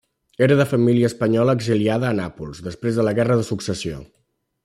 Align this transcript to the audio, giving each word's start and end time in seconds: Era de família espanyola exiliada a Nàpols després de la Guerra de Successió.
Era 0.43 0.55
de 0.59 0.65
família 0.69 1.09
espanyola 1.11 1.55
exiliada 1.59 2.09
a 2.09 2.15
Nàpols 2.21 2.63
després 2.71 2.99
de 3.01 3.07
la 3.09 3.15
Guerra 3.21 3.39
de 3.43 3.47
Successió. 3.53 4.01